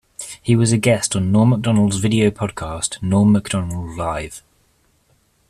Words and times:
He 0.41 0.55
was 0.55 0.71
a 0.71 0.79
guest 0.79 1.15
on 1.15 1.31
Norm 1.31 1.51
Macdonald's 1.51 1.97
video 1.97 2.31
podcast, 2.31 2.99
"Norm 3.03 3.31
Macdonald 3.31 3.95
Live". 3.97 4.41